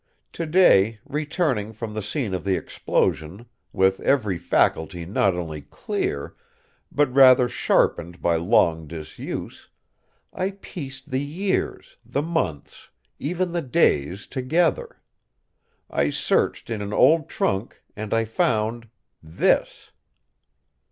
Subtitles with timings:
[0.33, 6.35] To day, returning from the scene of the explosion, with every faculty not only clear,
[6.91, 9.69] but rather sharpened by long disuse,
[10.33, 14.99] I pieced the years, the months, even the days together.
[15.87, 18.89] I searched in an old trunk and I found
[19.21, 19.91] this."